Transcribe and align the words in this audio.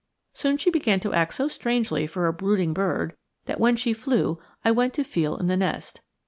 Soon 0.33 0.57
she 0.57 0.71
began 0.71 0.99
to 1.01 1.13
act 1.13 1.35
so 1.35 1.47
strangely 1.47 2.07
for 2.07 2.25
a 2.25 2.33
brooding 2.33 2.73
bird 2.73 3.15
that, 3.45 3.59
when 3.59 3.75
she 3.75 3.93
flew, 3.93 4.39
I 4.65 4.71
went 4.71 4.95
to 4.95 5.03
feel 5.03 5.37
in 5.37 5.45
the 5.45 5.55
nest. 5.55 6.01